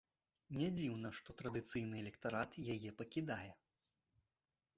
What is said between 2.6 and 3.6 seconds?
яе пакідае.